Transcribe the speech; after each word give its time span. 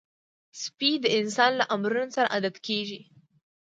سپي 0.61 0.91
د 1.03 1.05
انسان 1.19 1.51
له 1.59 1.65
امرونو 1.75 2.13
سره 2.15 2.31
عادت 2.33 2.55
کېږي. 2.67 3.01